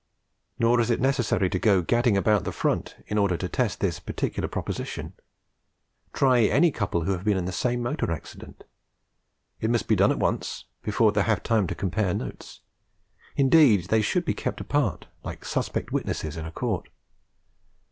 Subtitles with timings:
[0.57, 3.99] Nor is it necessary to go gadding about the front in order to test this
[3.99, 5.13] particular proposition;
[6.11, 8.63] try any couple who have been in the same motor accident.
[9.59, 12.61] It must be done at once, before they have time to compare notes;
[13.35, 16.89] indeed, they should be kept apart like suspect witnesses in a court.